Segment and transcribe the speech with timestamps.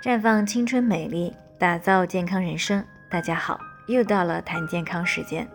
[0.00, 2.84] 绽放青春美丽，打造健康人生。
[3.10, 3.58] 大家好，
[3.88, 5.48] 又到了谈健康时间。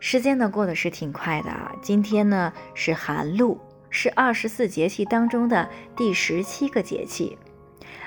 [0.00, 1.70] 时间呢过得是挺快的啊。
[1.80, 7.38] 今天呢是寒露，是二十四节气当中的第十七个节气。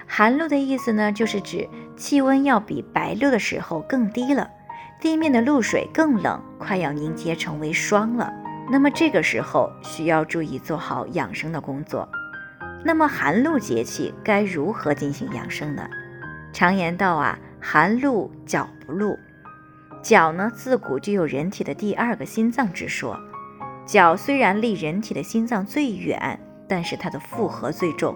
[0.06, 4.52] 寒露的意思呢，就是指气温要比白露的时候更低了，
[5.00, 8.30] 地面的露水更冷，快要凝结成为霜了。
[8.70, 12.10] 那么这个时候需要注意做好养生的工作。
[12.88, 15.90] 那么寒露节气该如何进行养生呢？
[16.54, 19.18] 常言道啊，寒露脚不露。
[20.04, 23.20] 脚呢，自古就有人体的第二个心脏之说。
[23.88, 28.16] 脚虽然离人体的心脏最远，但是它的负荷最重，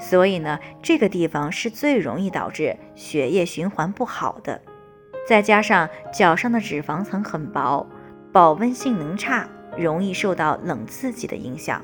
[0.00, 4.60] 所以呢，这个地方是最容易导致血液循环不好的。
[5.28, 7.86] 再加上脚上的脂肪层很薄，
[8.32, 11.80] 保温性能差，容易受到冷刺激的影响。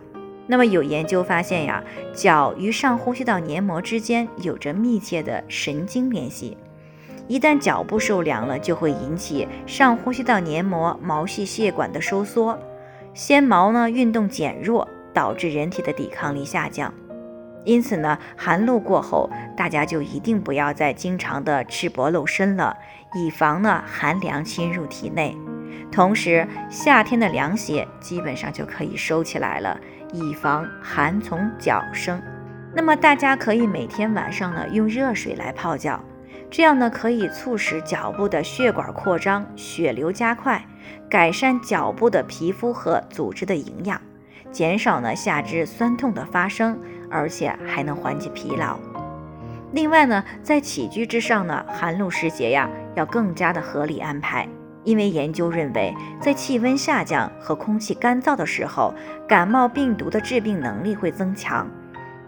[0.46, 1.82] 那么有研究发现呀，
[2.14, 6.56] 脚与上呼吸道黏膜之间有着密切的神经联系。
[7.28, 12.56] 一旦脚部受凉了，就会引起上呼吸道黏膜毛细血管的收缩，
[13.12, 16.94] 纤毛呢运动减弱，导致人体的抵抗力下降。
[17.64, 22.76] 因此呢，寒露过后，大家就一定不要再经常的赤膊露身了，
[23.16, 25.36] 以防呢寒凉侵入体内。
[25.90, 29.78] 同时，夏天的凉鞋基本上就可以收起来了。
[30.12, 32.22] 以防寒从脚生，
[32.72, 36.00] 那么大家可以每天晚上呢用热水来泡脚，
[36.48, 40.64] 这样呢可以促使脚部的血管扩张，血流加快，
[41.10, 44.00] 改善脚部的皮肤和组织的营养，
[44.52, 46.78] 减少呢下肢酸痛的发生，
[47.10, 48.78] 而且还能缓解疲劳。
[49.72, 54.48] 另外呢，在起居之上呢，寒露时节呀要更加的合理安排。
[54.86, 58.94] 因为研究认为，在气温下降和空气干燥的时候，
[59.28, 61.68] 感冒病毒的致病能力会增强。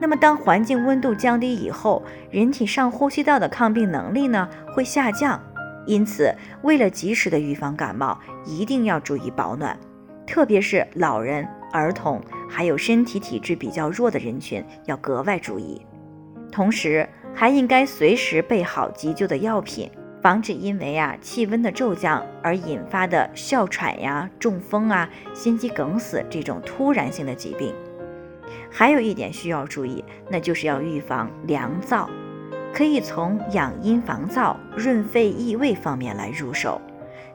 [0.00, 5.40] 那么，当环境温度降低以后，人体上呼吸道的抗病能力呢会下降。
[5.86, 9.78] 因此，为了及时的预防感冒，一定要注意保暖，
[10.26, 15.80] 特别是老人、儿童，还有身体体质比较弱的人群要格外注意。
[16.50, 19.88] 同时，还应该随时备好急救的药品。
[20.20, 27.72] 防止因为啊气温的骤降而引发的哮喘呀、中风啊、心肌梗死这种突然性的疾病。
[28.70, 32.06] 还有一点需要注意，那就是要预防凉燥，
[32.72, 36.80] 可以从养阴防燥、润肺益胃方面来入手。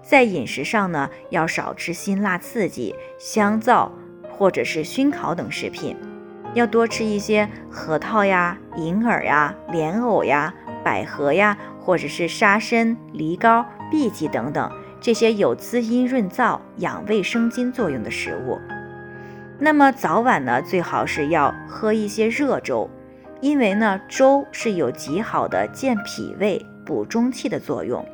[0.01, 3.91] 在饮食上呢，要少吃辛辣刺激、香皂
[4.29, 5.95] 或者是熏烤等食品，
[6.53, 11.57] 要多吃一些核桃呀、银耳呀、莲藕呀、百合呀。
[11.83, 14.71] 或者是沙参、梨膏、荸荠等等
[15.01, 18.57] 这些有滋阴润燥、养胃生津作用的食物。
[19.59, 22.89] 那么早晚呢，最好是要喝一些热粥，
[23.41, 28.05] 因为呢，粥是有极好的健脾胃、补中气的作用。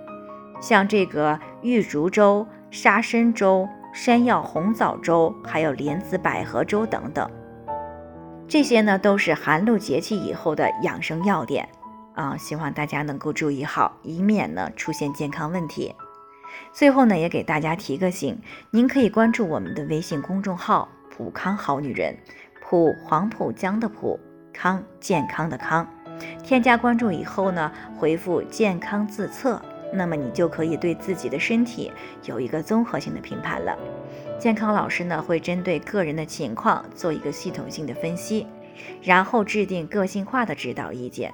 [0.59, 7.29] 像这个玉竹粥、沙参粥、山药红枣粥，还有莲子百合粥等等，
[8.47, 11.69] 这些呢都是寒露节气以后的养生要点。
[12.19, 15.96] 啊，希望大家能够注意好，以免呢出现健康问题。
[16.74, 18.38] 最后呢，也给大家提个醒，
[18.72, 22.18] 您可以关注我们的微信公众号“普康好女人”，
[22.59, 24.19] 普黄浦江的普
[24.52, 25.88] 康健康的康。
[26.44, 29.62] 添加关注以后呢，回复“健康自测”，
[29.96, 31.90] 那么你就可以对自己的身体
[32.25, 33.78] 有一个综合性的评判了。
[34.38, 38.46] 健康老师呢，会针对个人的情况做一个系统性的分析，
[39.02, 41.34] 然后制定个性化的指导意见。